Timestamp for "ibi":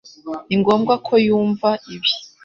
1.95-2.11